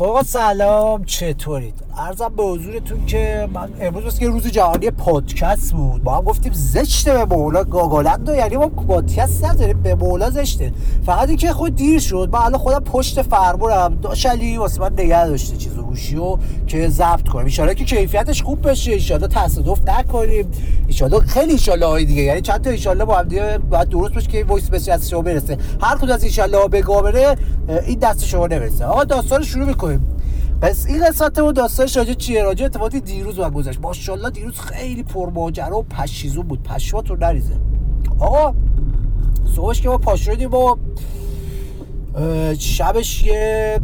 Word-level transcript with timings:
خب 0.00 0.22
سلام 0.26 1.04
چطورید؟ 1.04 1.74
ارزم 1.96 2.32
به 2.36 2.42
حضورتون 2.42 3.06
که 3.06 3.48
من 3.52 3.68
امروز 3.80 4.18
که 4.18 4.28
روز 4.28 4.46
جهانی 4.46 4.90
پادکست 4.90 5.72
بود. 5.72 6.04
ما 6.04 6.16
هم 6.16 6.24
گفتیم 6.24 6.52
زشته 6.52 7.12
به 7.12 7.24
مولا 7.36 7.64
گاگالند 7.64 8.28
یعنی 8.28 8.56
ما 8.56 8.68
پادکست 8.68 9.44
نداریم 9.44 9.82
به 9.82 9.94
مولا 9.94 10.30
زشته. 10.30 10.72
فقط 11.06 11.28
اینکه 11.28 11.52
خود 11.52 11.76
دیر 11.76 12.00
شد. 12.00 12.28
من 12.32 12.38
الان 12.38 12.58
خودم 12.58 12.78
پشت 12.78 13.22
فرمونم 13.22 13.98
داشت 14.02 14.26
علی 14.26 14.56
واسه 14.56 14.80
من 14.80 14.92
نگه 14.92 15.26
داشته 15.26 15.56
چیز 15.56 15.72
گوشی 15.74 16.16
و 16.16 16.36
که 16.66 16.88
ضبط 16.88 17.28
کنیم 17.28 17.52
ان 17.58 17.74
که 17.74 17.84
کیفیتش 17.84 18.42
خوب 18.42 18.68
بشه 18.68 19.14
ان 19.14 19.28
تصادف 19.28 19.88
نکنیم. 19.88 20.50
ان 21.00 21.20
خیلی 21.20 21.58
ان 21.72 21.82
های 21.82 22.04
دیگه. 22.04 22.22
یعنی 22.22 22.40
چند 22.40 22.80
تا 22.80 22.90
ان 22.90 23.04
با 23.04 23.18
هم 23.18 23.28
دیگه 23.28 23.58
باید 23.58 23.88
درست 23.88 24.14
باشه 24.14 24.28
که 24.28 24.44
وایس 24.44 24.70
بس 24.70 24.88
از 24.88 25.10
شما 25.10 25.22
برسه. 25.22 25.58
هر 25.80 25.96
کدوم 25.96 26.10
از 26.10 26.38
ان 26.38 26.68
به 26.70 26.82
بره 26.82 27.36
این 27.86 27.98
دست 27.98 28.24
شما 28.24 28.46
نمی‌رسه. 28.46 28.84
آقا 28.84 29.04
داستان 29.04 29.42
شروع 29.42 29.72
می‌کنیم. 29.92 30.16
پس 30.60 30.86
این 30.86 31.06
قسمت 31.06 31.38
و 31.38 31.52
داستانش 31.52 31.96
راجع 31.96 32.12
چیه؟ 32.12 32.42
راجع 32.42 32.64
اتفاقی 32.64 33.00
دیروز 33.00 33.38
و 33.38 33.50
گذشت. 33.50 33.80
ماشاءالله 33.80 34.30
دیروز 34.30 34.60
خیلی 34.60 35.02
پرماجرا 35.02 35.78
و 35.78 35.82
پشیزون 35.82 36.46
بود. 36.46 36.62
پشماتون 36.62 37.18
نریزه. 37.18 37.54
آقا 38.18 38.54
صبحش 39.56 39.80
که 39.80 39.88
ما 39.88 39.98
پاش 39.98 40.24
شدیم 40.24 40.54
و 40.54 40.76
شبش 42.58 43.24
یه 43.24 43.80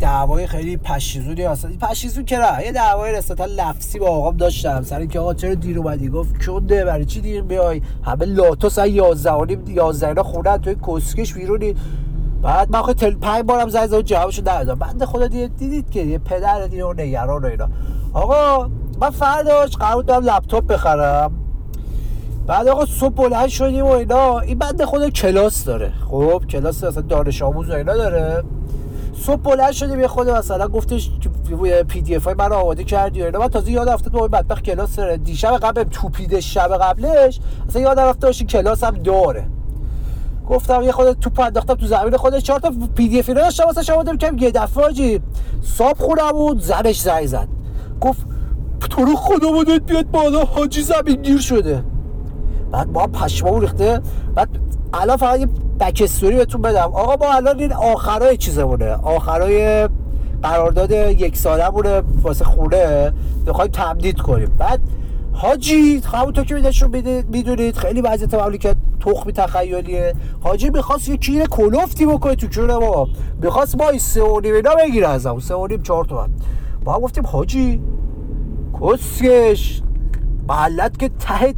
دعوای 0.00 0.46
خیلی 0.46 0.76
پشیزونی 0.76 1.42
هست. 1.42 1.66
پشیزون 1.66 2.24
که 2.24 2.38
یه 2.64 2.72
دعوای 2.72 3.12
رسالتا 3.12 3.44
لفظی 3.44 3.98
با 3.98 4.08
آقام 4.08 4.36
داشتم. 4.36 4.82
سر 4.82 4.98
اینکه 4.98 5.20
آقا 5.20 5.34
چرا 5.34 5.54
دیر 5.54 5.78
اومدی؟ 5.78 6.08
گفت 6.08 6.38
چون 6.40 6.66
ده 6.66 6.84
برای 6.84 7.04
چی 7.04 7.20
دیر 7.20 7.42
بیای؟ 7.42 7.82
همه 8.02 8.24
لاتو 8.24 8.68
سر 8.68 8.86
11 8.86 9.32
و 9.32 9.44
نیم 9.44 9.64
11 9.68 10.22
خونه 10.22 10.58
توی 10.58 10.76
کسکش 10.88 11.34
بیرونی. 11.34 11.74
بعد 12.44 12.70
من 12.70 12.82
خود 12.82 12.96
تل 12.96 13.14
پنج 13.14 13.44
بارم 13.44 13.68
زنگ 13.68 13.86
زدم 13.86 14.02
جوابشو 14.02 14.42
ندادم. 14.42 14.74
بنده 14.74 15.06
خدا 15.06 15.26
دید 15.26 15.56
دیدید 15.56 15.90
که 15.90 16.00
یه 16.00 16.18
پدر 16.18 16.66
دیگه 16.66 16.84
و 16.84 16.92
نگران 16.92 17.44
و 17.44 17.46
اینا. 17.46 17.68
آقا 18.12 18.70
من 19.00 19.10
فرداش 19.10 19.76
قرار 19.76 20.02
دارم 20.02 20.24
لپتاپ 20.24 20.66
بخرم. 20.66 21.32
بعد 22.46 22.68
آقا 22.68 22.84
صبح 22.86 23.14
بلند 23.14 23.48
شدیم 23.48 23.84
و 23.84 23.90
اینا. 23.90 24.38
این 24.38 24.58
بنده 24.58 24.86
خدا 24.86 25.10
کلاس 25.10 25.64
داره. 25.64 25.92
خب 26.10 26.42
کلاس 26.50 26.84
اصلا 26.84 27.02
دانش 27.02 27.42
آموز 27.42 27.70
و 27.70 27.72
اینا 27.72 27.94
داره. 27.94 28.44
صبح 29.14 29.42
بلند 29.42 29.72
شدیم 29.72 30.00
یه 30.00 30.08
خود 30.08 30.30
مثلا 30.30 30.68
گفتش 30.68 31.10
PDF 31.88 32.24
های 32.24 32.34
من 32.34 32.52
آماده 32.52 32.84
کردی 32.84 33.22
و 33.22 33.24
اینا. 33.24 33.38
من 33.38 33.48
تازه 33.48 33.72
یاد 33.72 33.88
افتاد 33.88 34.16
اون 34.16 34.28
بدبخت 34.28 34.64
کلاس 34.64 34.96
داره 34.96 35.16
دیشب 35.16 35.56
قبل 35.56 35.84
توپیده 35.84 36.40
شب 36.40 36.76
قبلش 36.76 37.40
اصلا 37.68 37.82
یاد 37.82 38.20
باشه 38.20 38.44
کلاس 38.44 38.84
هم 38.84 38.94
داره. 38.94 39.44
گفتم 40.48 40.82
یه 40.82 40.92
خود 40.92 41.12
تو 41.12 41.42
انداختم 41.42 41.74
تو 41.74 41.86
زمین 41.86 42.16
خودش 42.16 42.42
چهار 42.42 42.60
تا 42.60 42.72
پی 42.94 43.08
دی 43.08 43.18
اف 43.18 43.28
اینا 43.28 43.40
داشتم 43.40 43.64
واسه 43.64 43.82
شما 43.82 44.04
کم 44.04 44.38
یه 44.38 44.50
دفعه 44.50 44.84
آجی 44.84 45.20
صاحب 45.62 45.96
خونه 45.98 46.32
بود 46.32 46.60
زنش 46.60 47.00
زنگ 47.00 47.26
زد. 47.26 47.48
گفت 48.00 48.20
تو 48.90 49.04
رو 49.04 49.16
خدا 49.16 49.50
بودت 49.50 49.82
بیاد 49.82 50.10
بالا 50.10 50.44
حاجی 50.44 50.82
زمین 50.82 51.22
گیر 51.22 51.38
شده. 51.38 51.84
بعد 52.72 52.90
ما 52.90 53.06
پشمامون 53.06 53.60
ریخته. 53.60 54.00
بعد 54.34 54.48
الان 54.94 55.16
فقط 55.16 55.40
یه 55.40 55.48
بک 55.80 56.00
استوری 56.04 56.36
بهتون 56.36 56.62
بدم. 56.62 56.90
آقا 56.92 57.26
ما 57.26 57.32
الان 57.32 57.58
این 57.58 57.72
آخرای 57.72 58.36
چیزمونه. 58.36 58.92
آخرای 58.92 59.88
قرارداد 60.42 60.90
یک 60.90 61.36
ساله 61.36 61.68
مونه 61.68 62.02
واسه 62.22 62.44
خونه. 62.44 63.12
بخوایم 63.46 63.70
تمدید 63.70 64.20
کنیم. 64.20 64.56
بعد 64.58 64.80
حاجی 65.32 66.02
همونطور 66.12 66.44
که 66.44 66.54
میدشون 66.54 66.90
می‌دونید 67.28 67.76
خیلی 67.76 68.00
وضعیت 68.00 68.34
مملکت 68.34 68.76
تخمی 69.06 69.32
تخیلیه. 69.32 70.14
حاجی 70.40 70.70
می‌خواست 70.70 71.08
یه 71.08 71.16
کیر 71.16 71.44
کلوفتی 71.44 72.06
بکنه 72.06 72.34
تو 72.34 72.46
کونه 72.46 72.74
ما. 72.76 73.08
می‌خواست 73.42 73.80
ما 73.80 73.98
سه 73.98 74.22
و 74.22 74.40
نیم 74.40 74.54
اینا 74.54 74.74
بگیره 74.74 75.08
از 75.08 75.26
همون 75.26 75.40
سه 75.40 75.54
و 75.54 75.66
نیم 75.66 75.82
چهار 75.82 76.04
تومن. 76.04 76.28
ما 76.84 76.94
هم 76.94 77.00
گفتیم 77.00 77.26
حاجی 77.26 77.80
کسکش. 78.80 79.82
محلت 80.48 80.98
که 80.98 81.08
ته 81.08 81.54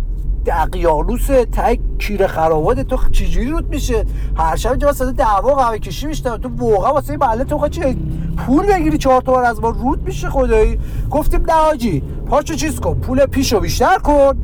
اقیانوس 0.53 1.27
ته 1.27 1.79
کیر 1.99 2.27
خرابات 2.27 2.81
تو 2.81 2.97
چجوری 3.13 3.51
رود 3.51 3.69
میشه؟ 3.69 4.05
هر 4.37 4.57
شب 4.57 4.71
اینجا 4.71 4.87
واسه 4.87 5.13
دعوا 5.13 5.55
قهوه 5.55 5.79
کشی 5.79 6.07
میشتم 6.07 6.37
تو 6.37 6.51
واقعا 6.57 6.93
واسه 6.93 7.11
این 7.11 7.21
محله 7.21 7.45
تو 7.45 7.69
چه 7.69 7.97
پول 8.37 8.67
بگیری 8.67 8.99
چهار 8.99 9.21
تومن 9.23 9.45
از 9.45 9.61
ما؟ 9.61 9.69
رود 9.69 10.03
میشه 10.03 10.31
خدایی. 10.31 10.79
گفتیم 11.11 11.43
نه 11.47 11.53
حاجی 11.53 12.03
پاشو 12.27 12.55
چیز 12.55 12.81
کن 12.81 12.95
پول 12.95 13.27
پیشو 13.27 13.61
بیشتر 13.61 13.99
کن. 13.99 14.37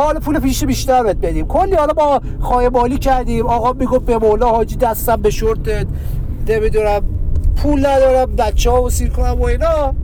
حالا 0.00 0.20
پول 0.20 0.40
پیش 0.40 0.64
بیشتر 0.64 1.02
بهت 1.02 1.16
بدیم. 1.16 1.46
کلی 1.46 1.74
حالا 1.74 1.94
ما 1.96 2.20
خواهی 2.40 2.68
مالی 2.68 2.98
کردیم. 2.98 3.46
آقا 3.46 3.72
می‌گفت 3.72 4.04
به 4.04 4.18
مولا 4.18 4.48
حاجی 4.48 4.76
دستم 4.76 5.16
به 5.16 5.30
شورتت. 5.30 5.86
نمی‌دونم. 6.48 7.02
پول 7.56 7.86
ندارم. 7.86 8.36
بچه 8.36 8.70
ها 8.70 8.82
و 8.82 8.90
سیر 8.90 9.08
کنم 9.08 9.40
و 9.40 9.44
اینا. 9.44 9.94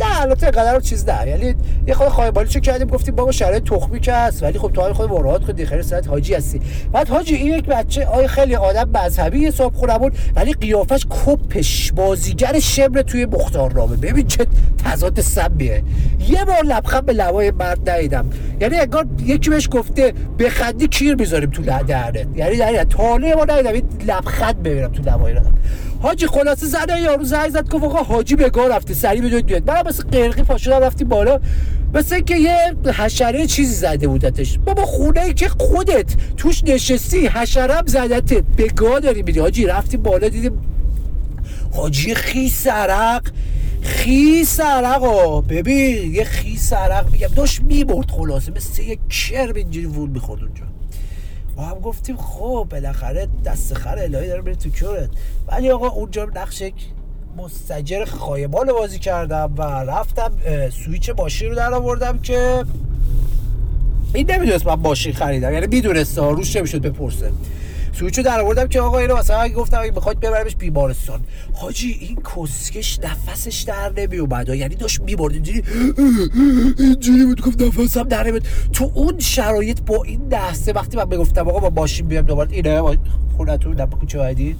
نه 0.00 0.20
البته 0.20 0.46
قدر 0.46 0.80
چیز 0.80 1.08
نه. 1.08 1.28
یعنی 1.28 1.54
یه 1.86 1.94
خود 1.94 2.08
خواهی 2.08 2.48
چه 2.48 2.60
کردیم. 2.60 2.88
گفتیم 2.88 3.14
بابا 3.14 3.32
شرایط 3.32 3.64
تخمی 3.64 4.00
که 4.00 4.12
هست. 4.12 4.42
ولی 4.42 4.58
خب 4.58 4.72
تو 4.72 4.94
خود 4.94 5.10
مراحت 5.10 5.44
خود 5.44 5.64
خیر 5.64 5.82
ساعت 5.82 6.08
حاجی 6.08 6.34
هستی. 6.34 6.60
بعد 6.92 7.08
حاجی 7.08 7.34
این 7.34 7.58
یک 7.58 7.66
بچه 7.66 8.06
آی 8.06 8.28
خیلی 8.28 8.54
آدم 8.54 8.90
مذهبی 9.04 9.46
حساب 9.46 9.74
خورمون 9.74 10.12
ولی 10.36 10.52
قیافش 10.52 11.06
کپش. 11.26 11.92
بازیگر 11.92 12.58
شبر 12.58 13.02
توی 13.02 13.26
مختار 13.26 13.72
نامه 13.72 13.96
ببین 13.96 14.26
چه 14.26 14.46
تضاد 14.92 15.20
سمیه 15.20 15.82
یه 16.28 16.44
بار 16.44 16.64
لبخند 16.64 17.06
به 17.06 17.12
لوای 17.12 17.50
مرد 17.50 17.90
ندیدم. 17.90 18.30
یعنی 18.60 18.76
انگار 18.76 19.06
یکی 19.24 19.50
بهش 19.50 19.68
گفته 19.70 20.12
بخندی 20.38 20.88
کیر 20.88 21.14
می‌ذاریم 21.14 21.50
تو 21.50 21.62
دهنت. 21.62 22.26
یعنی 22.34 22.56
یعنی 22.56 22.84
تاله 22.84 23.34
ما 23.34 23.44
ندیدم 23.44 23.72
این 23.72 23.84
لبخند 24.06 24.62
ببینم 24.62 24.92
تو 24.92 25.02
لوای 25.02 25.34
حاجی 26.02 26.26
خلاصه 26.26 26.66
زده 26.66 27.00
یارو 27.00 27.24
زنگ 27.24 27.50
زد 27.50 27.68
گفت 27.68 27.84
آقا 27.84 27.98
حاجی 27.98 28.36
به 28.36 28.50
گار 28.50 28.74
رفته 28.74 28.94
سری 28.94 29.20
بدونید 29.20 29.46
بیاد. 29.46 29.70
من 29.70 29.82
مثل 29.86 30.02
قرقی 30.02 30.42
پاشو 30.42 30.70
رفتی 30.70 31.04
بالا. 31.04 31.40
مثل 31.94 32.20
که 32.20 32.36
یه 32.36 32.56
حشره 32.98 33.46
چیزی 33.46 33.74
زده 33.74 34.08
بودتش. 34.08 34.58
بابا 34.58 34.84
خونه 34.84 35.20
ای 35.20 35.34
که 35.34 35.48
خودت 35.48 36.14
توش 36.36 36.64
نشستی 36.64 37.26
حشرم 37.26 37.86
زدته 37.86 38.42
به 38.56 38.66
گا 38.66 38.98
داری 38.98 39.22
میدی 39.22 39.40
حاجی 39.40 39.66
رفتی 39.66 39.96
بالا 39.96 40.28
دیدیم 40.28 40.52
حاجی 41.74 42.14
خیس 42.14 42.66
عرق. 42.66 43.22
خیس 43.82 44.60
عرق 44.60 45.04
ببین 45.48 46.14
یه 46.14 46.24
خیس 46.24 46.72
عرق 46.72 47.12
میگم. 47.12 47.28
داشت 47.28 47.60
می‌برد 47.60 48.10
خلاصه. 48.10 48.52
مثل 48.52 48.82
یه 48.82 48.98
کرم 49.10 49.54
اینجوری 49.54 49.86
وول 49.86 50.10
می‌خورد 50.10 50.42
اونجا. 50.42 50.64
ما 51.56 51.62
هم 51.62 51.78
گفتیم 51.78 52.16
خب 52.16 52.66
بالاخره 52.70 53.28
دست 53.44 53.74
خر 53.74 53.98
الهی 53.98 54.28
داره 54.28 54.42
میره 54.42 54.56
تو 54.56 54.70
کورت. 54.70 55.10
ولی 55.48 55.70
آقا 55.70 55.88
اونجا 55.88 56.24
نقش 56.24 56.62
مستجر 57.36 58.04
خایبان 58.04 58.72
بازی 58.72 58.98
کردم 58.98 59.54
و 59.56 59.62
رفتم 59.62 60.32
سویچ 60.84 61.10
ماشین 61.10 61.48
رو 61.48 61.54
در 61.54 61.74
آوردم 61.74 62.18
که 62.18 62.64
این 64.14 64.30
نمی‌دونست 64.30 64.66
من 64.66 64.74
ماشین 64.74 65.12
خریدم. 65.12 65.52
یعنی 65.52 65.66
می‌دونست 65.66 66.18
روش 66.18 66.56
نمی‌شد 66.56 66.82
بپرسه. 66.82 67.32
سویچو 67.92 68.22
در 68.22 68.40
آوردم 68.40 68.68
که 68.68 68.80
آقا 68.80 68.98
اینو 68.98 69.16
مثلا 69.16 69.48
گفتم 69.48 69.80
اگه 69.80 69.92
بخواد 69.92 70.20
ببرمش 70.20 70.56
بیمارستان. 70.56 71.20
حاجی 71.52 71.96
این 72.00 72.18
کسکش 72.36 72.98
نفسش 73.02 73.60
در 73.60 73.92
نمی 73.96 74.16
اومد 74.16 74.48
یعنی 74.48 74.74
داشت 74.74 75.00
می‌برد 75.00 75.32
اینجوری 75.34 75.62
اینجوری 76.78 77.24
بود 77.24 77.42
گفت 77.42 77.62
نفسم 77.62 78.02
در 78.02 78.26
نمیاد 78.26 78.46
تو 78.72 78.90
اون 78.94 79.18
شرایط 79.18 79.80
با 79.86 80.02
این 80.02 80.28
دسته 80.28 80.72
وقتی 80.72 80.96
من 80.96 81.04
بگفتم 81.04 81.48
آقا 81.48 81.60
با 81.60 81.80
ماشین 81.80 82.08
بیام 82.08 82.26
دوباره 82.26 82.52
اینه 82.52 82.98
خونتون 83.36 83.72
در 83.72 83.86
کوچه 83.86 84.18
بعدی 84.18 84.56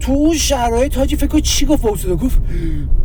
تو 0.00 0.12
اون 0.12 0.36
شرایط 0.36 0.98
حاجی 0.98 1.16
فکر 1.16 1.38
چی 1.38 1.66
گفت 1.66 1.84
واسه 1.84 2.14
گفت 2.14 2.38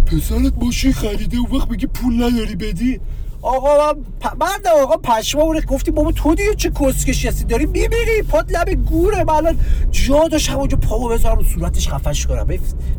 پسرت 0.05 0.53
ماشین 0.61 0.93
خریده 0.93 1.37
اون 1.37 1.59
وقت 1.59 1.71
میگه 1.71 1.87
پول 1.87 2.23
نداری 2.23 2.55
بدی. 2.55 2.99
آقا 3.41 3.93
من 4.39 4.71
آقا 4.83 4.97
پشما 4.97 5.53
گفتی 5.67 5.91
بابا 5.91 6.11
تو 6.11 6.35
دیگه 6.35 6.55
چه 6.55 6.69
کسکشی 6.69 7.27
هستی؟ 7.27 7.43
داری 7.43 7.65
می‌بینی 7.65 8.21
پاد 8.29 8.51
لب 8.51 8.69
گوره. 8.69 9.23
من 9.23 9.33
الان 9.33 9.59
جا 9.91 10.27
داشت 10.27 10.49
همونجا 10.49 10.77
پاو 10.77 11.09
بذارم 11.09 11.43
صورتش 11.43 11.89
خفش 11.89 12.27
کنم. 12.27 12.47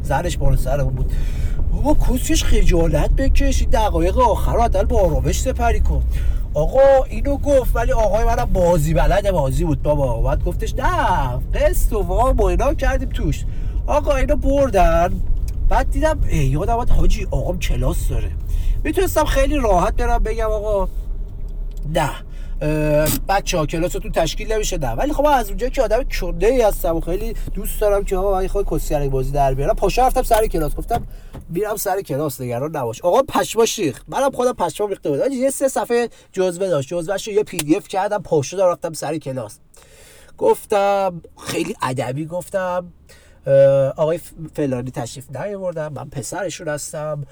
زنش 0.03 0.37
بالا 0.37 0.57
سرمون 0.57 0.95
بود. 0.95 1.13
بابا 1.73 1.95
کسکش 1.95 2.45
خجالت 2.45 3.11
بکش 3.11 3.63
دقایق 3.63 4.19
آخر 4.19 4.69
رو 4.81 4.87
با 4.87 5.01
آرامش 5.01 5.41
سپری 5.41 5.81
کن. 5.81 6.03
آقا 6.55 7.05
اینو 7.09 7.37
گفت 7.37 7.77
ولی 7.77 7.93
آقای 7.93 8.25
منم 8.25 8.45
بازی 8.45 8.95
بلد 8.95 9.31
بازی 9.31 9.65
بود 9.65 9.83
بابا. 9.83 10.23
بعد 10.23 10.45
گفتش 10.45 10.75
نه 10.75 11.39
قسط 11.55 11.93
و 11.93 12.03
وام 12.03 12.37
و 12.37 12.45
اینا 12.45 12.75
کردیم 12.75 13.09
توش. 13.09 13.45
آقا 13.87 14.17
اینو 14.17 14.37
بردن. 14.37 15.23
بعد 15.69 15.91
دیدم 15.91 16.19
یادم 16.33 16.87
حاجی 16.97 17.27
آقام 17.31 17.59
کلاس 17.59 18.09
داره. 18.09 18.31
می‌تونستم 18.85 19.25
خیلی 19.25 19.57
راحت 19.57 19.97
برم 19.97 20.23
بگم 20.23 20.47
آقا 20.47 20.89
نه 21.95 22.11
بچه 23.29 23.59
ها 23.59 23.67
کلاس 23.67 23.93
تو 23.93 24.11
تشکیل 24.11 24.53
نمیشه 24.53 24.79
نه. 24.79 24.91
ولی 24.91 25.13
خب 25.13 25.27
از 25.27 25.49
اونجا 25.49 25.69
که 25.69 25.83
آدم 25.83 26.03
گنده 26.21 26.47
ای 26.47 26.63
هستم 26.63 26.97
و 26.97 27.01
خیلی 27.01 27.35
دوست 27.55 27.81
دارم 27.81 28.05
که 28.05 28.17
آقا 28.17 28.41
من 28.41 28.47
خود 28.47 28.69
کسیرک 28.71 29.11
بازی 29.11 29.31
در 29.31 29.55
بیارم. 29.55 29.75
پاشا 29.75 30.07
رفتم 30.07 30.23
سر 30.23 30.47
کلاس 30.47 30.75
گفتم 30.75 31.07
میرم 31.49 31.77
سر 31.77 32.01
کلاس 32.01 32.41
نگران 32.41 32.77
نباش. 32.77 33.01
آقا 33.01 33.23
پشما 33.23 33.67
شیخ. 33.67 34.03
منم 34.09 34.31
خودم 34.31 34.53
پشما 34.53 34.87
ریخته 34.87 35.11
بود 35.11 35.33
یه 35.33 35.51
سه 35.51 35.69
صفحه 35.69 36.09
جزوه 36.33 36.69
داشت. 36.69 36.89
جزوهش 36.89 37.29
یه 37.29 37.43
PDF 37.43 37.89
کردم 37.89 38.19
پاشو 38.19 38.57
رفتم 38.57 38.93
سر 38.93 39.19
کلاس. 39.19 39.59
گفتم 40.39 41.23
خیلی 41.39 41.75
ادبی 41.83 42.27
گفتم 42.27 42.93
آقای 43.97 44.21
فلانی 44.55 44.91
تشریف 44.91 45.37
نیاوردن 45.37 45.89
من 45.89 46.09
پسرشون 46.09 46.69
هستم. 46.69 47.25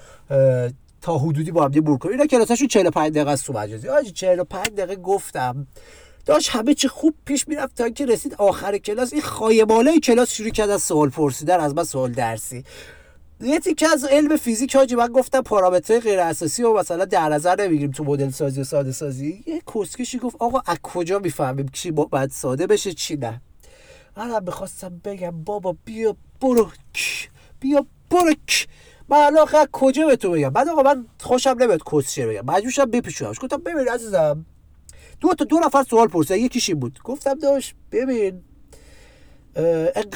تا 1.01 1.17
حدودی 1.17 1.51
با 1.51 1.63
هم 1.63 1.71
دیگه 1.71 1.97
کنیم 1.97 2.11
اینا 2.11 2.25
کلاساشون 2.25 2.67
45 2.67 3.11
دقیقه 3.11 3.31
است 3.31 3.45
تو 3.45 3.53
مجازی. 3.53 3.87
آجی 3.87 4.11
45 4.11 4.67
دقیقه 4.67 4.95
گفتم. 4.95 5.67
داشت 6.25 6.49
همه 6.49 6.73
چی 6.73 6.87
خوب 6.87 7.13
پیش 7.25 7.47
می‌رفت 7.47 7.75
تا 7.75 7.83
اینکه 7.83 8.05
رسید 8.05 8.33
آخر 8.33 8.77
کلاس. 8.77 9.13
این 9.13 9.21
خایماله 9.21 9.99
کلاس 9.99 10.31
شروع 10.31 10.49
کرد 10.49 10.69
از 10.69 10.83
سوال 10.83 11.09
پرسیدن 11.09 11.59
از 11.59 11.75
من 11.75 11.83
سوال 11.83 12.11
درسی. 12.11 12.63
یه 13.41 13.59
تیکه 13.59 13.87
از 13.87 14.05
علم 14.05 14.37
فیزیک 14.37 14.75
حاجی 14.75 14.95
من 14.95 15.07
گفتم 15.07 15.41
پارامترهای 15.41 16.01
غیر 16.01 16.19
اساسی 16.19 16.63
و 16.63 16.73
مثلا 16.73 17.05
در 17.05 17.29
نظر 17.29 17.61
نمی‌گیریم 17.61 17.91
تو 17.91 18.03
مدل 18.03 18.29
سازی 18.29 18.61
و 18.61 18.63
ساده 18.63 18.91
سازی. 18.91 19.43
یه 19.47 19.61
کسکشی 19.75 20.19
گفت 20.19 20.35
آقا 20.39 20.61
از 20.65 20.77
کجا 20.83 21.19
می‌فهمیم 21.19 21.69
چی 21.73 21.91
باید 21.91 22.31
ساده 22.31 22.67
بشه 22.67 22.93
چی 22.93 23.15
نه؟ 23.15 23.41
منم 24.17 24.43
می‌خواستم 24.43 25.01
بگم 25.03 25.43
بابا 25.43 25.75
بیا 25.85 26.15
برو 26.41 26.69
بیا 27.59 27.85
برو 28.09 28.33
من 29.11 29.17
الان 29.17 29.47
کجا 29.71 30.07
به 30.07 30.15
تو 30.15 30.31
بگم؟ 30.31 30.49
بعد 30.49 30.69
آقا 30.69 30.81
من 30.81 31.05
خوشم 31.19 31.55
نمیاد 31.59 31.81
کسچه 31.91 32.27
بگم. 32.27 32.45
مجبور 32.45 32.71
شدم 32.71 32.91
بپیچونمش. 32.91 33.39
گفتم 33.41 33.57
ببین 33.57 33.89
عزیزم 33.89 34.45
دو 35.19 35.33
تا 35.33 35.45
دو 35.45 35.59
نفر 35.59 35.83
سوال 35.83 36.07
پرسید 36.07 36.37
یکیش 36.37 36.71
بود. 36.71 36.99
گفتم 37.03 37.33
داشت 37.33 37.75
ببین 37.91 38.41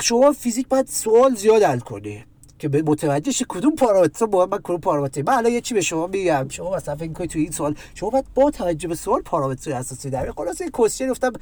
شما 0.01 0.31
فیزیک 0.31 0.67
باید 0.67 0.87
سوال 0.87 1.35
زیاد 1.35 1.63
حل 1.63 1.79
کنی. 1.79 2.25
که 2.59 2.67
به 2.67 2.81
متوجه 2.81 3.31
شه 3.31 3.45
کدوم 3.49 3.75
پارامتر 3.75 4.25
با 4.25 4.45
من 4.45 4.59
کدوم 4.63 4.79
پارامتر 4.79 5.21
من 5.21 5.33
الان 5.33 5.51
یه 5.51 5.61
چی 5.61 5.73
به 5.73 5.81
شما 5.81 6.07
میگم؟ 6.07 6.45
شما 6.49 6.75
مثلا 6.75 6.95
فکر 6.95 7.13
کنید 7.13 7.29
تو 7.29 7.39
این 7.39 7.51
سوال 7.51 7.75
شما 7.95 8.09
باید 8.09 8.25
با 8.35 8.51
توجه 8.51 8.87
به 8.87 8.95
سوال 8.95 9.21
پارامتر 9.21 9.73
اساسی 9.73 10.09
در 10.09 10.31
خلاص 10.31 10.61
این 10.61 10.69
کوشن 10.69 11.09
گفتم 11.09 11.33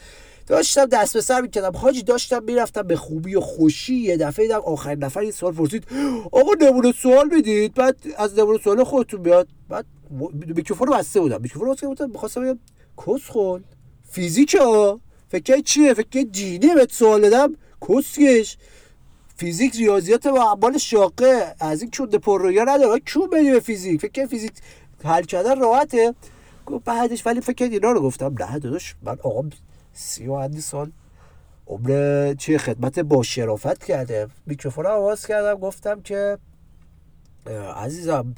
داشتم 0.47 0.85
دست 0.85 1.13
به 1.13 1.21
سر 1.21 1.41
می‌کردم. 1.41 1.77
حاجی 1.77 2.03
داشتم 2.03 2.43
می‌رفتم 2.43 2.81
به 2.81 2.95
خوبی 2.95 3.35
و 3.35 3.41
خوشی. 3.41 3.95
یه 3.95 4.17
دفعه 4.17 4.45
دیدم 4.45 4.59
آخرین 4.59 5.03
نفر 5.03 5.19
این 5.19 5.31
سوال 5.31 5.53
پرسید 5.53 5.87
آقا 6.31 6.51
نمونه 6.61 6.91
سوال 6.91 7.29
می‌دید؟ 7.35 7.73
بعد 7.73 7.95
از 8.17 8.39
نمونه 8.39 8.59
سوال 8.59 8.83
خودتون 8.83 9.21
بیاد 9.21 9.47
بعد 9.69 9.85
میکروفون 10.55 10.87
رو 10.87 10.93
بسته 10.93 11.19
بودم. 11.19 11.41
میکروفون 11.41 11.67
رو 11.67 11.73
بسته 11.73 11.87
بودم. 11.87 12.09
می‌خواستم 12.09 12.41
بگم 12.43 12.59
کس 13.07 13.29
خون؟ 13.29 13.63
فیزیک 14.11 14.55
ها؟ 14.55 14.99
فکر 15.29 15.59
چیه؟ 15.59 15.93
فکر 15.93 16.21
دینه 16.31 16.75
بهت 16.75 16.91
سوال 16.91 17.21
دادم. 17.21 17.55
کسکش؟ 17.89 18.57
فیزیک 19.43 19.75
ریاضیات 19.75 20.25
و 20.25 20.35
اعمال 20.35 20.77
شاقه 20.77 21.55
از 21.59 21.81
این 21.81 21.91
چونده 21.91 22.17
پر 22.17 22.41
رویا 22.41 22.63
نداره. 22.63 22.99
کیو 22.99 23.27
بدی 23.27 23.51
به 23.51 23.59
فیزیک. 23.59 24.01
فکر 24.01 24.25
فیزیک 24.25 24.51
حل 25.03 25.23
کردن 25.23 25.59
راحته. 25.59 26.15
گفت 26.65 26.83
بعدش 26.85 27.25
ولی 27.25 27.41
فکر 27.41 27.65
اینا 27.65 27.91
رو 27.91 28.01
گفتم. 28.01 28.35
نه 28.39 28.59
داداش 28.59 28.95
من 29.01 29.17
آقا 29.23 29.49
سی 29.93 30.27
و 30.27 30.61
سال 30.61 30.91
عمر 31.67 32.33
چه 32.33 32.57
خدمت 32.57 32.99
با 32.99 33.23
شرافت 33.23 33.83
کرده 33.83 34.27
میکروفون 34.45 34.85
آواز 34.85 35.27
کردم. 35.27 35.59
گفتم 35.59 36.01
که 36.01 36.37
عزیزم 37.75 38.35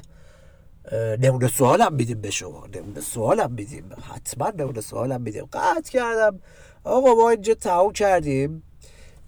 نمونه 1.20 1.48
سوالم 1.48 1.94
میدیم 1.94 2.20
به 2.20 2.30
شما. 2.30 2.66
نمونه 2.74 3.00
سوالم 3.00 3.52
میدیم. 3.52 3.90
حتما 4.14 4.52
نمونه 4.58 4.80
سوالم 4.80 5.20
میدیم. 5.20 5.48
قطع 5.52 5.90
کردم. 5.92 6.40
آقا 6.84 7.14
ما 7.14 7.30
اینجا 7.30 7.54
تموم 7.54 7.92
کردیم. 7.92 8.62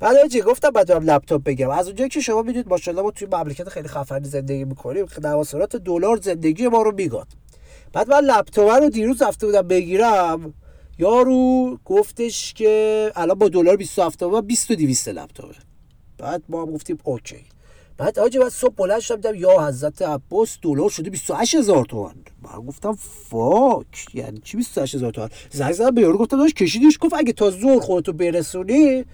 بعد 0.01 0.29
چی 0.29 0.41
گفتم 0.41 0.71
بعد 0.71 0.93
لپتاپ 0.93 1.43
بگیرم. 1.43 1.71
از 1.71 1.87
اونجایی 1.87 2.11
که 2.11 2.21
شما 2.21 2.43
می‌دونید 2.43 2.69
ماشاءالله 2.69 3.03
ما 3.03 3.11
توی 3.11 3.29
مملکت 3.33 3.69
خیلی 3.69 3.89
خفنی 3.89 4.29
زندگی 4.29 4.65
می‌کنیم. 4.65 5.07
نواسرات 5.25 5.77
دلار 5.77 6.17
زندگی 6.17 6.69
ما 6.69 6.83
رو 6.83 6.95
میگاد. 6.95 7.27
بعد 7.93 8.11
من 8.11 8.21
لپتاپ 8.21 8.71
رو 8.83 8.89
دیروز 8.89 9.23
رفته 9.23 9.47
بودم 9.47 9.63
بگیرم. 9.63 10.55
یارو 10.99 11.79
گفتش 11.85 12.55
که 12.55 13.13
الان 13.17 13.39
با 13.39 13.49
دلار 13.49 13.77
27 13.77 14.19
تومن 14.19 14.41
20 14.41 14.71
و 14.71 14.75
200 14.75 15.09
لپتاپه. 15.09 15.55
بعد 16.19 16.43
ما 16.49 16.63
هم 16.63 16.73
گفتیم 16.73 16.99
okay. 17.05 17.45
بعد 17.99 18.19
حاجی 18.19 18.39
بعد 18.39 18.49
صبح 18.49 18.75
بلند 18.75 19.01
شدم 19.01 19.35
یا 19.35 19.67
حضرت 19.67 20.03
عباس 20.03 20.59
دلار 20.63 20.91
شده 20.91 21.11
28000 21.11 21.85
تومان 21.85 22.15
من 22.43 22.67
گفتم 22.67 22.97
fuck 23.31 24.07
یعنی 24.15 24.41
چی 24.45 24.57
28000 24.57 25.13
تومان 25.13 25.31
زنگ 25.51 25.73
زدم 25.73 25.91
به 25.91 26.01
یارو 26.01 26.19
گفتم 26.19 26.37
داش 26.37 26.55
کشیدیش؟ 26.55 26.99
گفت 27.01 27.15
اگه 27.15 27.33
تا 27.33 27.51
زور 27.51 27.81
خودتو 27.81 28.13
برسونی 28.13 29.05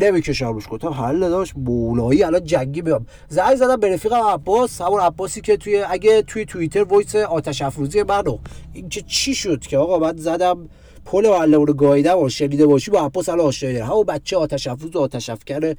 نمی‌کشم 0.00 0.52
روش 0.52 0.64
گفتم 0.70 0.88
حله 0.88 1.20
داش 1.20 1.52
مولایی 1.56 2.22
الان 2.22 2.44
جنگی 2.44 2.82
بیام 2.82 3.06
زنگ 3.28 3.56
زدم 3.56 3.76
به 3.76 3.94
رفیقم 3.94 4.22
عباس 4.22 4.80
همون 4.80 5.00
عباسی 5.00 5.40
که 5.40 5.56
توی 5.56 5.82
اگه 5.82 6.22
توی 6.22 6.44
توییتر 6.44 6.82
voice 6.82 7.16
آتش 7.16 7.62
افروزی 7.62 8.02
منو. 8.02 8.38
این 8.72 8.88
که 8.88 9.02
چی 9.02 9.34
شد 9.34 9.60
که 9.60 9.78
آقا؟ 9.78 9.98
بعد 9.98 10.16
زدم 10.16 10.68
پل 11.04 11.24
و 11.24 11.64
رو 11.64 11.72
گاییدم 11.74 12.18
و 12.18 12.28
شنیده 12.28 12.66
باشی 12.66 12.90
با 12.90 13.00
عباس 13.00 13.28
الان 13.28 13.46
آشنایی 13.46 13.76
همون 13.76 14.04
بچه 14.04 14.36
آتش 14.36 14.66
افروز 14.66 14.96
و 14.96 15.00
آتش 15.00 15.30
افکر 15.30 15.76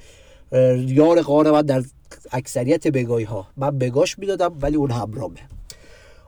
یار 0.78 1.22
قار 1.22 1.52
من 1.52 1.62
در 1.62 1.84
اکثریت 2.32 2.88
بگاهی 2.88 3.24
ها 3.24 3.48
من 3.58 3.78
بگاش 3.78 4.20
می‌دادم 4.20 4.58
ولی 4.62 4.76
اون 4.76 4.92
همرامه. 4.92 5.40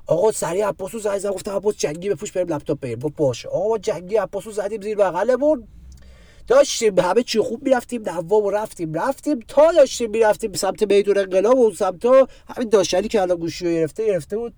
آقا 0.08 0.32
سریع 0.32 0.68
عباسو 0.68 1.00
زنگ 1.00 1.18
زدم 1.18 1.32
گفتم 1.32 1.56
عباس 1.56 1.78
جنگی 1.78 2.10
بپوش 2.10 2.32
بریم 2.32 2.48
لپتاپ 2.48 2.80
بریم. 2.80 3.00
گفت 3.00 3.16
باشه. 3.16 3.50
آقا 3.50 3.78
جنگی 3.78 4.16
عباسو 4.16 4.52
زدیم 4.52 4.82
زیر 4.82 4.98
بغلمون. 4.98 5.68
داشتیم 6.48 7.00
همه 7.00 7.24
چی 7.24 7.40
خوب 7.40 7.64
می‌رفتیم 7.64 8.10
نواب 8.10 8.46
و 8.46 8.52
رفتیم 8.52 8.94
رفتیم 8.94 9.40
تا 9.48 9.72
داشتیم 9.72 10.10
می‌رفتیم 10.10 10.54
سمت 10.54 10.84
میدون 10.84 11.18
انقلاب 11.18 11.60
و 11.60 11.74
سمت 11.74 12.06
همین 12.56 12.70
داشتنی 12.70 13.08
که 13.08 13.22
الان 13.22 13.38
گوشی 13.38 13.66
رو 13.66 13.72
گرفته 13.72 14.06
گرفته 14.06 14.38
بود. 14.38 14.54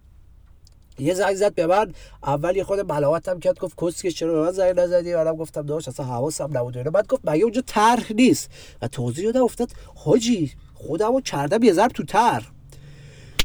یه 0.99 1.13
زنگ 1.13 1.35
زد 1.35 1.53
به 1.53 1.67
من 1.67 1.93
اول 2.23 2.55
یه 2.55 2.63
خود 2.63 2.79
ملاوتم 2.79 3.39
کرد 3.39 3.59
گفت 3.59 3.75
کسکه 3.81 4.11
چرا 4.11 4.33
به 4.33 4.41
من 4.41 4.51
زنگ 4.51 4.79
نزدی؟ 4.79 5.13
گفتم 5.13 5.61
داشت 5.61 5.87
اصلا 5.87 6.05
حواسم 6.05 6.57
نبود 6.57 6.77
اینا. 6.77 6.91
بعد 6.91 7.07
گفت 7.07 7.21
مگه 7.25 7.43
اونجا 7.43 7.61
طرح 7.65 8.13
نیست؟ 8.13 8.49
و 8.81 8.87
توضیح 8.87 9.25
دادم 9.25 9.43
افتاد 9.43 9.69
حاجی 9.95 10.51
خودمو 10.73 11.21
کردم 11.21 11.63
یه 11.63 11.73
ضرب 11.73 11.91
تو 11.91 12.03
طرح. 12.03 12.51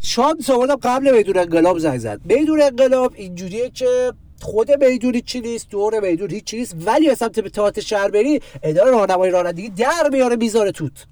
شانس 0.02 0.50
آوردم 0.50 0.76
قبل 0.76 1.16
میدون 1.16 1.38
انقلاب 1.38 1.78
زنگ 1.78 1.98
زد. 1.98 2.20
میدون 2.24 2.62
انقلاب 2.62 3.12
اینجوریه 3.16 3.70
که 3.70 4.12
خود 4.42 4.84
می‌دونی 4.84 5.20
چی 5.20 5.40
نیست 5.40 5.70
دور 5.70 6.00
میدون 6.00 6.30
هیچ 6.30 6.54
نیست 6.54 6.76
ولی 6.86 7.08
به 7.08 7.14
سمت 7.14 7.48
تئاتر 7.48 7.80
شهر 7.80 8.08
بری 8.08 8.40
اداره 8.62 8.90
راهنمایی 8.90 9.32
رانندگی 9.32 9.68
در 9.68 10.08
میاره 10.12 10.36
می‌ذاره 10.36 10.72
توت. 10.72 11.06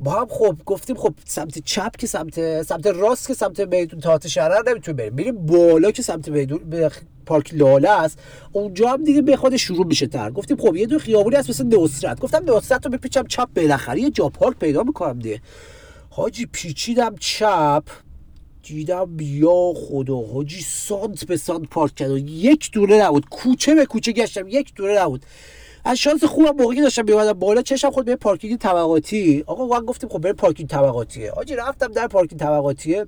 با 0.00 0.10
هم 0.10 0.26
خب 0.30 0.56
گفتیم 0.66 0.96
خب 0.96 1.14
سمت 1.24 1.58
چپ 1.58 1.96
که 1.96 2.06
سمت 2.06 2.62
سمت 2.62 2.86
راست 2.86 3.28
که 3.28 3.34
سمت 3.34 3.60
میدون 3.60 4.00
تئاتر 4.00 4.28
شهر 4.28 4.62
نمی‌تونیم 4.68 4.96
بریم. 4.96 5.14
میریم 5.14 5.46
بالا 5.46 5.90
که 5.90 6.02
سمت 6.02 6.28
میدون 6.28 6.58
به 6.58 6.90
پارک 7.26 7.54
لاله 7.54 7.90
است. 7.90 8.18
اونجا 8.52 8.88
هم 8.88 9.04
دیگه 9.04 9.22
به 9.22 9.36
خود 9.36 9.56
شروع 9.56 9.86
میشه 9.86 10.06
تر. 10.06 10.30
گفتیم 10.30 10.56
خب 10.56 10.76
یه 10.76 10.86
دو 10.86 10.98
خیابونی 10.98 11.36
هست 11.36 11.50
مثل 11.50 11.66
نصرت. 11.66 12.20
گفتم 12.20 12.56
نصرت 12.56 12.84
رو 12.86 12.92
بپیچم 12.92 13.26
چپ 13.26 13.48
بالاخره. 13.56 14.00
یه 14.00 14.10
جا 14.10 14.28
پارک 14.28 14.58
پیدا 14.58 14.82
می‌کنم 14.82 15.18
دیگه. 15.18 15.40
حاجی 16.10 16.46
پیچیدم 16.52 17.14
چپ. 17.20 17.82
دیدم 18.64 19.16
بیا 19.16 19.72
خدا 19.76 20.16
حاجی 20.16 20.60
سانت 20.60 21.24
به 21.24 21.36
سانت 21.36 21.68
پارک 21.68 21.94
کرد 21.94 22.10
یک 22.28 22.70
دونه 22.72 23.02
نبود. 23.02 23.28
کوچه 23.28 23.74
به 23.74 23.86
کوچه 23.86 24.12
گشتم 24.12 24.48
یک 24.48 24.74
دونه 24.74 24.98
نبود. 24.98 25.26
از 25.84 25.98
شانس 25.98 26.24
خوبم 26.24 26.62
موقعی 26.62 26.80
داشتم 26.80 27.02
بیادم 27.02 27.32
بالا 27.32 27.62
چشم 27.62 27.90
خود 27.90 28.04
به 28.04 28.16
پارکینگ 28.16 28.58
طبقاتی. 28.58 29.44
آقا 29.46 29.66
ما 29.66 29.80
گفتیم 29.80 30.10
خب 30.10 30.18
بریم 30.18 30.34
پارکینگ 30.34 30.68
طبقاتیه. 30.68 31.30
حاجی 31.30 31.56
رفتم 31.56 31.86
در 31.86 32.06
پارکینگ 32.06 32.40
طبقاتیه. 32.40 33.06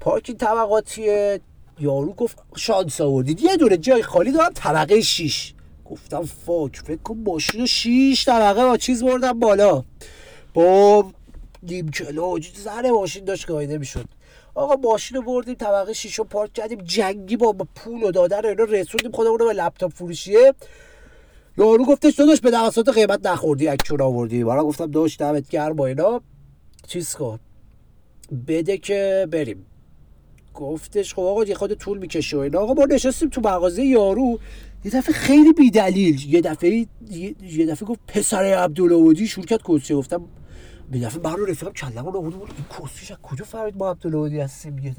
پارکینگ 0.00 0.38
طبقاتیه. 0.38 1.40
یارو 1.80 2.12
گفت 2.12 2.38
شانس 2.56 3.00
آوردید. 3.00 3.40
یه 3.40 3.56
دونه 3.56 3.76
جای 3.76 4.02
خالی 4.02 4.32
دارم 4.32 4.52
طبقه 4.54 5.00
6 5.00 5.54
گفتم 5.84 6.22
fuck 6.46 6.76
فکر 6.76 7.02
کن 7.02 7.16
ماشین 7.26 7.66
6 7.66 8.24
طبقه 8.26 8.64
با 8.64 8.76
چیز 8.76 9.04
بردم 9.04 9.38
بالا. 9.38 9.84
با 10.54 11.04
نیم 11.62 11.90
زن 12.64 12.90
ماشین 12.90 13.24
داشت 13.24 13.46
گاییده 13.46 13.78
می‌شد 13.78 14.04
آقا 14.54 14.90
ماشین 14.90 15.16
رو 15.16 15.22
بردیم 15.22 15.54
طبقه 15.54 15.92
شیشو 15.92 16.24
پارک 16.24 16.52
کردیم 16.52 16.78
جنگی 16.78 17.36
با 17.36 17.56
پول 17.74 18.02
و 18.02 18.10
دادن 18.10 18.46
اینا 18.46 18.64
رسوندیم 18.64 19.10
خودمون 19.12 19.38
رو 19.38 19.46
به 19.46 19.52
لپتاپ 19.52 19.92
فروشیه 19.92 20.54
یارو 21.58 21.84
گفتش 21.84 22.14
تو 22.14 22.26
داشت 22.26 22.42
به 22.42 22.50
دوستات 22.50 22.88
قیمت 22.88 23.26
نخوردی 23.26 23.64
یک 23.64 23.82
چون 23.82 24.00
آوردی. 24.00 24.44
برای 24.44 24.64
گفتم 24.64 24.86
داشت 24.86 25.18
دمت 25.18 25.48
گرم 25.48 25.76
با 25.76 25.86
اینا. 25.86 26.20
چیز 26.86 27.14
کن. 27.14 27.38
بده 28.48 28.78
که 28.78 29.28
بریم. 29.30 29.66
گفتش 30.54 31.14
خب 31.14 31.22
آقا 31.22 31.44
یه 31.44 31.54
خود 31.54 31.74
طول 31.74 31.98
می‌کشه 31.98 32.36
و 32.36 32.40
اینا. 32.40 32.60
آقا 32.60 32.72
ما 32.74 32.84
نشستیم 32.84 33.28
تو 33.28 33.40
مغازه 33.40 33.82
یارو. 33.82 34.38
یه 34.84 34.90
دفعه 34.90 35.14
خیلی 35.14 35.52
بیدلیل. 35.52 36.34
یه 36.34 36.40
دفعه 36.40 36.86
یه 37.42 37.66
دفعه 37.66 37.88
گفت 37.88 38.00
پسر 38.08 38.44
عبدالعودی 38.44 39.26
شروع 39.26 39.46
کرد 39.46 39.62
گفتم 39.62 40.24
به 40.92 40.98
دفعه 40.98 41.20
من 41.24 41.36
رو 41.36 41.46
رفیقم 41.46 41.72
کلمو 41.72 42.10
رو 42.10 42.20
بود 42.20 42.34
این 42.56 42.88
کسیش 42.88 43.10
از 43.10 43.16
کجا 43.22 43.44
فهمید 43.44 43.76
ما 43.76 43.90
عبدالعودی 43.90 44.40
هستیم 44.40 44.78
یه 44.78 44.94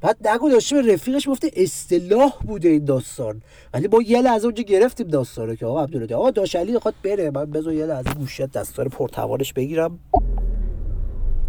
بعد 0.00 0.28
نگو 0.28 0.50
داشته 0.50 0.82
به 0.82 0.94
رفیقش 0.94 1.28
گفته 1.28 1.50
اصطلاح 1.56 2.32
بوده 2.46 2.68
این 2.68 2.84
داستان. 2.84 3.42
ولی 3.74 3.88
با 3.88 4.02
یه 4.02 4.22
لحظه 4.22 4.44
اونجا 4.44 4.62
گرفتیم 4.62 5.08
داستان 5.08 5.56
که 5.56 5.66
آقا 5.66 5.82
عبدالعودی 5.82 6.14
آقا 6.14 6.30
داشلی 6.30 6.78
خواهد 6.78 6.94
بره 7.04 7.30
من 7.30 7.44
بذار 7.44 7.72
یه 7.72 7.86
لحظه 7.86 8.14
گوشیت 8.14 8.52
دستار 8.52 8.88
پرتوانش 8.88 9.52
بگیرم. 9.52 9.98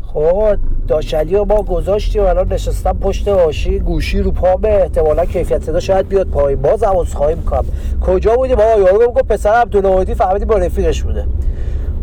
خب 0.01 0.58
داشلی 0.88 1.36
رو 1.36 1.46
ما 1.46 1.63
گذاشتیم 1.63 2.24
الان 2.24 2.53
نشستم 2.53 3.00
پشت 3.00 3.27
آشی 3.27 3.79
گوشی 3.79 4.19
رو 4.19 4.31
پا 4.31 4.55
به 4.55 4.81
احتمالا 4.81 5.25
کیفیت 5.25 5.63
صدا 5.63 5.79
شاید 5.79 6.08
بیاد 6.08 6.27
پایین. 6.27 6.62
باز 6.62 6.84
عوض 6.84 7.13
خواهیم 7.13 7.41
کنم 7.41 7.65
کجا 8.01 8.36
بودی 8.36 8.55
با 8.55 8.63
یارو 8.63 9.12
گفت 9.12 9.27
پسر 9.27 9.50
عبدالعودی 9.50 10.15
فهمیدی 10.15 10.46
با 10.46 10.55
رفیقش 10.55 11.03
بوده. 11.03 11.25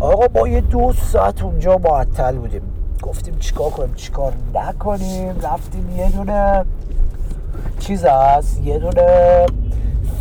آقا 0.01 0.41
ما 0.41 0.49
یه 0.49 0.61
دو 0.61 0.93
ساعت 1.13 1.43
اونجا 1.43 1.79
معطل 1.85 2.37
بودیم. 2.37 2.63
گفتیم 3.03 3.37
چیکار 3.39 3.71
کنیم 3.71 3.95
چیکار 3.95 4.33
نکنیم. 4.55 5.35
رفتیم 5.43 5.91
یه 5.99 6.11
دونه 6.11 6.65
چیز 7.79 8.05
هست 8.05 8.61
یه 8.65 8.79
دونه 8.79 9.47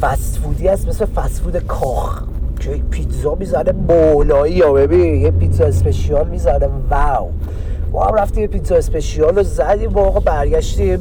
فسفودی 0.02 0.68
هست 0.68 0.88
مثل 0.88 1.06
فسفود 1.06 1.58
کاخ. 1.58 2.24
که 2.60 2.70
پیتزا 2.70 3.36
می‌زنه 3.36 3.72
مولایی 3.72 4.54
یا 4.54 4.74
ببین 4.74 5.22
یه 5.22 5.32
پیتزا 5.32 5.66
اسپشیال 5.66 6.28
می‌زنه. 6.28 6.70
واو. 6.90 7.30
ما 7.92 8.06
هم 8.06 8.16
رفتیم 8.16 8.42
یه 8.42 8.48
پیتزا 8.48 8.76
اسپشیال 8.76 9.36
رو 9.36 9.44
زدیم 9.44 9.90
با 9.90 10.02
آقا 10.02 10.20
برگشتیم. 10.20 11.00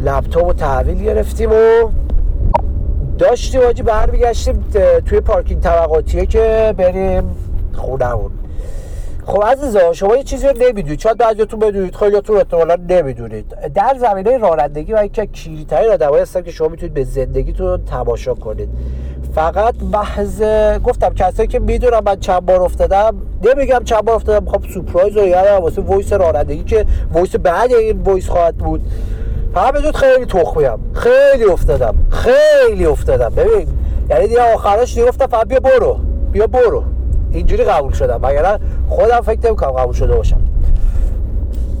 لپتاپ 0.00 0.46
و 0.46 0.52
تحویل 0.52 1.02
گرفتیم 1.02 1.50
و 1.50 1.90
داشتیم 3.22 3.60
آجی 3.60 3.82
برمیگشتیم 3.82 4.64
توی 5.06 5.20
پارکینگ 5.20 5.62
طبقاتیه 5.62 6.26
که 6.26 6.74
بریم 6.76 7.36
خونهمون. 7.74 8.30
خب 9.26 9.44
عزیزا 9.44 9.92
شما 9.92 10.16
یه 10.16 10.22
چیزی 10.22 10.46
رو 10.46 10.52
نمی‌دونید. 10.58 11.00
شاید 11.00 11.18
بعضیتون 11.18 11.60
بدونید 11.60 11.96
خیلیاتون 11.96 12.36
احتمالا 12.36 12.76
نمی‌دونید. 12.88 13.56
در 13.74 13.96
زمینه 14.00 14.38
رانندگی 14.38 14.92
من 14.92 15.08
که 15.08 15.26
کلیدترین 15.26 15.90
آدمایی 15.90 16.22
هستم 16.22 16.40
که 16.40 16.50
شما 16.50 16.68
می‌تونید 16.68 16.94
به 16.94 17.04
زندگیتون 17.04 17.84
تماشا 17.84 18.34
کنید. 18.34 18.68
فقط 19.34 19.74
محض 19.92 20.42
گفتم 20.84 21.14
کسایی 21.14 21.48
که 21.48 21.58
می‌دونم 21.58 22.02
من 22.06 22.20
چند 22.20 22.46
بار 22.46 22.62
افتادم 22.62 23.14
نمیگم 23.42 23.80
چند 23.84 24.04
بار 24.04 24.14
افتادم. 24.14 24.50
خب 24.50 24.64
سورپرایز 24.74 25.16
رو 25.16 25.26
یادم 25.26 25.62
واسه 25.62 25.82
وایس 25.82 26.12
رانندگی 26.12 26.64
که 26.64 26.86
وایس 27.12 27.36
بعد 27.36 27.72
این 27.72 28.02
وایس 28.02 28.28
خواهد 28.28 28.56
بود. 28.56 28.82
فقط 29.54 29.74
بدونید 29.74 29.96
خیلی 29.96 30.26
تخمیم 30.26 30.92
خیلی 30.94 31.44
افتادم. 31.44 31.94
خیلی 32.10 32.86
افتادم. 32.86 33.28
ببین 33.28 33.68
یعنی 34.10 34.26
دیگه 34.26 34.54
آخرش 34.54 34.94
دیگه 34.94 35.06
گفتم 35.06 35.26
فقط 35.26 35.48
بیا 35.48 35.60
برو. 35.60 35.98
بیا 36.32 36.46
برو. 36.46 36.84
اینجوری 37.30 37.64
قبول 37.64 37.92
شدم. 37.92 38.20
مگر 38.26 38.58
خودم 38.88 39.20
فکر 39.20 39.46
نمی‌کنم 39.46 39.70
قبول 39.70 39.94
شده 39.94 40.14
باشم. 40.14 40.40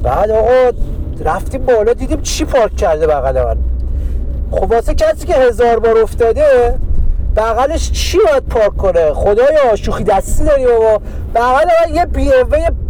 بعد 0.02 0.30
آقا 0.30 0.70
رفتیم 1.24 1.66
بالا 1.66 1.92
دیدیم 1.92 2.20
چی 2.20 2.44
پارک 2.44 2.76
کرده 2.76 3.06
بغل 3.06 3.44
من. 3.44 3.56
خب 4.50 4.72
واسه 4.72 4.94
کسی 4.94 5.26
که 5.26 5.34
هزار 5.34 5.78
بار 5.78 5.98
افتاده 5.98 6.78
بغلش 7.36 7.92
چی 7.92 8.18
باید 8.18 8.44
پارک 8.44 8.76
کنه؟ 8.76 9.12
خدایا 9.12 9.76
شوخی 9.76 10.04
دستی 10.04 10.44
داری 10.44 10.66
بابا. 10.66 11.00
بغل 11.34 11.64
من 11.88 11.94
یه 11.94 12.04
بی 12.04 12.30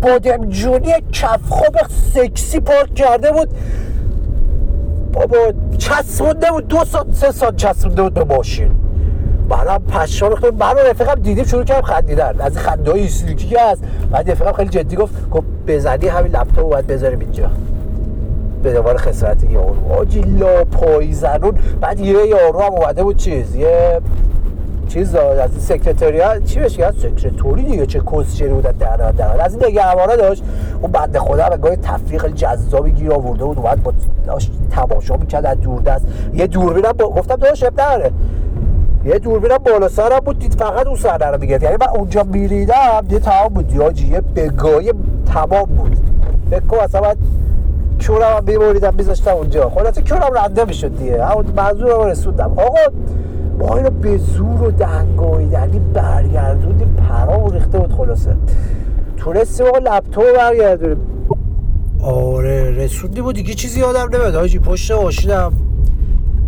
بادمجونی 0.03 0.95
کفخوب 1.13 1.77
سکسی 2.15 2.61
پارک 2.61 2.95
کرده 2.95 3.33
بود. 3.33 3.49
بابا 5.13 5.37
چسبونده 5.79 6.51
بود 6.51 6.69
دو 6.69 6.85
سال 6.85 7.07
سه 7.13 7.31
سال 7.31 7.57
چسبونده 7.57 8.03
بود 8.03 8.15
به 8.15 8.25
ماشین. 8.25 8.71
منم 9.49 9.79
پشما 9.79 10.29
ریختم 10.29 10.51
من 10.51 10.75
رفیقم 10.91 11.15
دیدیم 11.15 11.45
شروع 11.45 11.65
کردم 11.65 11.83
خندیدن. 11.83 12.41
از 12.41 12.59
خنده 12.59 12.91
های 12.91 13.09
که 13.35 13.61
هست. 13.61 13.83
بعد 14.11 14.31
رفیقم 14.31 14.53
خیلی 14.53 14.69
جدی 14.69 14.97
گفت 14.97 15.31
گفت 15.31 15.47
بزنی 15.67 16.09
همین 16.09 16.33
لپتاپ 16.33 16.71
باید 16.71 16.87
بذاریم 16.87 17.21
اینجا. 17.21 17.51
به 18.63 18.73
دوباره 18.73 18.99
خسارت 18.99 19.51
یارو 19.51 19.93
آجی 19.93 20.21
لا 20.21 20.65
پای 20.65 21.13
زنون. 21.13 21.59
بعد 21.81 22.01
یه 22.01 22.27
یارو 22.27 22.61
هم 22.61 22.73
اومده 22.73 23.03
بود 23.03 23.17
چیز 23.17 23.55
یه 23.55 24.01
چیز 24.89 25.15
از 25.15 25.51
سکرتریا؟ 25.51 26.39
چی 26.41 26.61
بهش 26.61 26.79
از 26.79 26.95
سکرتوری 26.95 27.63
دیگه؟ 27.63 27.87
چه 27.87 28.01
کسچری 28.01 28.49
بود 28.49 28.63
در 28.63 28.97
در 28.97 29.45
از 29.45 29.55
این 29.55 29.65
نگهبانا 29.67 30.17
داشت. 30.17 30.43
اون 30.83 30.93
بنده 30.93 31.19
خدا 31.19 31.49
به 31.49 31.57
گاهی 31.57 31.77
تفریق 31.77 32.27
جذابی 32.27 32.91
گیر 32.91 33.13
آورده 33.13 33.45
بود. 33.45 33.59
اومد 33.59 33.83
با 33.83 33.93
تماشا 34.71 35.17
می‌کرد 35.17 35.47
از 35.47 35.57
دست. 35.87 36.07
یه 36.35 36.47
دوربینم 36.47 36.93
با... 36.93 37.09
گفتم 37.11 37.37
داشت 37.37 37.65
اب 37.65 37.81
نره 37.81 38.11
یه 39.05 39.19
دوربینم 39.19 39.59
بالا 39.59 39.89
سرم 39.89 40.19
بود. 40.19 40.39
دید 40.39 40.55
فقط 40.55 40.87
اون 40.87 40.97
سر 40.97 41.33
رو 41.33 41.41
میگرد 41.41 41.63
یعنی 41.63 41.77
من 41.81 41.89
اونجا 41.89 42.23
میریدم 42.23 43.05
یه 43.11 43.19
تمام 43.19 43.49
بود. 43.49 43.73
یا 43.73 43.91
یه 43.91 44.21
بگای 44.21 44.93
تمام 45.27 45.65
بود. 45.65 45.97
فکر 46.51 46.77
اصلا 46.83 47.01
من 47.01 47.15
کورم 48.07 48.37
هم 48.37 48.45
بیموریدم 48.45 48.95
میذاشتم 48.95 49.31
اونجا. 49.31 49.71
خلاصه 49.71 50.03
کورم 50.03 50.35
رنده 50.35 50.65
می‌شد 50.65 50.97
دیگه. 50.97 51.25
همون 51.25 51.47
منظور 51.57 51.91
رو 51.91 52.05
رسوندم. 52.05 52.53
آقا 52.57 52.79
ما 53.63 53.77
اینو 53.77 53.91
به 53.91 54.19
زور 54.19 54.63
و 54.63 54.71
دنگایدنی 54.71 55.79
برگردوندیم 55.79 56.97
پرا 57.09 57.41
و 57.41 57.51
ریخته 57.51 57.79
بود 57.79 57.93
خلاصه. 57.93 58.37
تونستیم 59.17 59.67
آقا 59.67 59.79
لپتاپ 59.79 60.25
برگردونیم. 60.37 60.97
آره 62.01 62.71
رسوندیم 62.71 63.27
و 63.27 63.33
دیگه 63.33 63.55
چیزی 63.55 63.81
یادم 63.81 64.17
نمیاد. 64.17 64.35
آجی 64.35 64.59
پشت 64.59 64.91
ماشینم. 64.91 65.53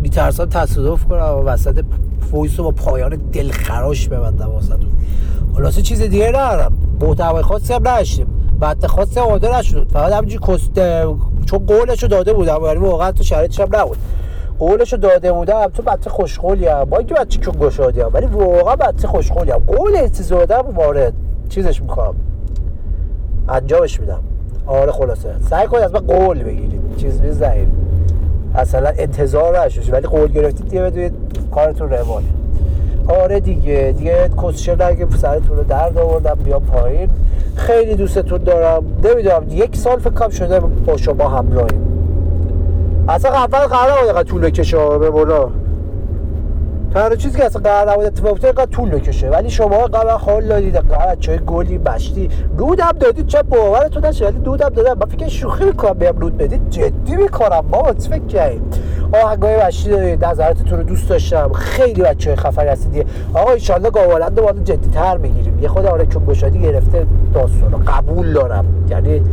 میترسم 0.01 0.45
تصادف 0.45 1.05
کنم 1.05 1.19
و 1.19 1.43
وسط 1.43 1.85
فویس 2.31 2.55
با 2.55 2.71
پایان 2.71 3.15
دلخراش 3.33 4.07
ببندم 4.07 4.49
واسه 4.49 4.73
خلاصه 5.55 5.81
چیز 5.81 6.01
دیگه 6.01 6.27
ندارم. 6.27 6.77
محتوای 7.01 7.43
خاصی 7.43 7.73
هم 7.73 7.87
نداشتیم. 7.87 8.27
بعد 8.59 8.85
خاصی 8.85 9.19
هم 9.19 9.25
آده 9.25 9.57
نشد 9.59 9.87
فقط 9.93 10.13
همینجوری 10.13 10.45
کست 10.47 10.71
چون 11.45 11.59
قولشو 11.59 12.07
داده 12.07 12.33
بودم 12.33 12.63
ولی 12.63 12.79
واقعا 12.79 13.11
تو 13.11 13.23
شرایطش 13.23 13.59
هم 13.59 13.67
نبود. 13.73 13.97
قولشو 14.59 14.97
داده 14.97 15.31
بودم. 15.31 15.67
تو 15.73 15.83
بچه 15.83 16.09
خوشقولی 16.09 16.67
هم. 16.67 16.83
با 16.83 16.97
اینکه 16.97 17.13
بچه 17.13 17.41
کون 17.41 17.67
گشادی 17.67 18.01
هم. 18.01 18.09
ولی 18.13 18.25
واقعا 18.25 18.75
بچه 18.75 19.07
خوشقولی 19.07 19.51
هم. 19.51 19.61
قول 19.67 20.07
چیز 20.07 20.29
دادم 20.29 20.63
وارد. 20.75 21.13
چیزش 21.49 21.81
می‌کنم 21.81 22.15
انجامش 23.49 23.99
میدم. 23.99 24.19
آره 24.67 24.91
خلاصه. 24.91 25.29
سعی 25.49 25.67
کنید 25.67 25.83
از 25.83 25.93
من 25.93 25.99
قول 25.99 26.43
بگیرید. 26.43 26.81
چیز 26.97 27.21
بزنید. 27.21 27.67
اصلا 28.55 28.89
انتظار 28.97 29.65
نشوش 29.65 29.93
ولی 29.93 30.07
قول 30.07 30.31
گرفتید 30.31 30.69
دیگه 30.69 30.81
بدونید 30.81 31.13
کارتون 31.51 31.89
روانه. 31.89 32.25
آره 33.07 33.39
دیگه. 33.39 33.95
دیگه 33.97 34.29
کسشه 34.43 34.85
نگه 34.85 35.07
سرتون 35.17 35.57
رو 35.57 35.63
درد 35.63 35.97
آوردم 35.97 36.37
بیا 36.43 36.59
پایین. 36.59 37.09
خیلی 37.55 37.95
دوستتون 37.95 38.43
دارم. 38.43 38.83
نمی‌دونم. 39.03 39.45
یک 39.49 39.75
سال 39.75 39.99
فکر 39.99 40.09
کنم 40.09 40.29
شده 40.29 40.59
با 40.59 40.97
شما 40.97 41.29
همراهیم. 41.29 41.94
اصلا 43.09 43.31
اول 43.31 43.59
قرار 43.59 44.09
نبود 44.09 44.23
طول 44.23 44.41
بکشه 44.41 44.97
به 44.97 45.09
مولا 45.09 45.49
تنها 46.93 47.15
چیزی 47.15 47.37
که 47.37 47.45
اصلا 47.45 47.61
قرار 47.61 47.91
نبود 47.91 48.05
اتفاق 48.05 48.31
بیفته 48.31 48.47
اینقدر 48.47 48.65
طول 48.65 48.89
بکشه. 48.89 49.29
ولی 49.29 49.49
شما 49.49 49.77
قبل 49.77 50.09
حال 50.09 50.47
دادید 50.47 50.77
قرار 50.77 51.15
چه 51.15 51.37
گلی 51.37 51.77
مشتی 51.77 52.29
رودم 52.57 52.91
دادید 52.99 53.27
چه 53.27 53.43
باورتون 53.43 54.05
نشه 54.05 54.25
ولی 54.25 54.41
رودم 54.45 54.69
دادم 54.69 54.99
من 54.99 55.05
فکر 55.05 55.27
شوخی 55.27 55.65
می‌کنم 55.65 55.93
بهم 55.93 56.19
رود 56.19 56.37
بدید 56.37 56.69
جدی 56.69 57.15
می‌کنم 57.15 57.61
بابا 57.71 57.93
چه 57.93 58.09
فکر 58.09 58.25
کردید 58.25 58.61
آهنگای 59.23 59.65
مشتی 59.65 59.89
دادید 59.89 60.25
نظراتتون 60.25 60.77
رو 60.77 60.83
دوست 60.83 61.09
داشتم. 61.09 61.53
خیلی 61.53 62.01
بچه 62.01 62.35
خفری 62.35 62.69
هستید 62.69 63.07
آقا 63.33 63.51
ان 63.51 63.57
شاء 63.57 63.75
الله 63.75 63.89
گاولند 63.89 64.39
رو 64.39 64.63
جدی 64.63 64.89
تر 64.89 65.17
می‌گیریم. 65.17 65.59
یه 65.59 65.67
خود 65.67 65.85
آره 65.85 66.05
چون 66.05 66.25
گشادی 66.25 66.59
گرفته 66.59 67.05
داستان 67.33 67.85
قبول 67.87 68.33
دارم. 68.33 68.65
یعنی 68.89 69.23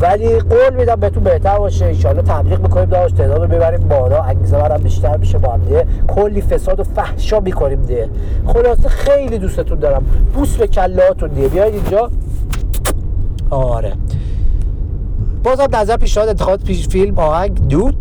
ولی 0.00 0.38
قول 0.40 0.74
میدم 0.76 0.94
بهتون 0.94 1.24
بهتر 1.24 1.58
باشه. 1.58 1.84
ان 1.84 2.22
تبلیغ 2.22 2.60
می‌کنیم 2.60 2.90
داشت 2.90 3.16
تعداد 3.16 3.42
رو 3.42 3.48
ببریم 3.48 3.88
بالا. 3.88 4.22
انگیزه 4.22 4.56
برم 4.56 4.82
بیشتر 4.82 5.16
میشه 5.16 5.38
با 5.38 5.52
هم 5.52 5.60
کلی 6.08 6.40
فساد 6.40 6.80
و 6.80 6.84
فحشا 6.84 7.40
می‌کنیم 7.40 7.82
دیگه. 7.82 8.08
خلاصه 8.46 8.88
خیلی 8.88 9.38
دوستتون 9.38 9.78
دارم. 9.78 10.04
بوس 10.34 10.56
به 10.56 10.66
کلاتون 10.66 11.28
دیگه. 11.28 11.48
بیاید 11.48 11.74
اینجا. 11.74 12.10
آره. 13.50 13.92
بازم 15.44 15.66
نظر 15.74 15.96
پیشنهاد 15.96 16.28
انتخابات 16.28 16.64
پیش 16.64 16.88
فیلم 16.88 17.18
آهنگ. 17.18 17.68
دود. 17.68 17.96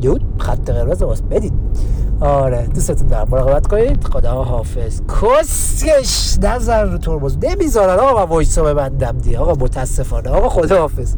دود. 0.00 0.22
خط 0.38 0.70
قرمز 0.70 1.02
واسه 1.02 1.24
بدید. 1.24 1.52
آره. 2.20 2.66
دوستتون 2.74 3.08
دارم. 3.08 3.28
مراقبت 3.30 3.66
کنید. 3.66 4.04
خدا 4.04 4.30
حافظ. 4.30 5.00
کسکش. 5.22 6.38
نظر 6.42 6.84
رو 6.84 6.98
ترمز. 6.98 7.38
نمی‌ذارن. 7.42 7.98
آقا 7.98 8.24
من 8.24 8.30
وایسا 8.30 8.62
ببندم 8.62 9.18
دیگه. 9.18 9.38
آقا 9.38 9.52
متاسفانه. 9.52 10.30
آقا 10.30 10.48
خدا 10.48 10.78
حافظ. 10.78 11.14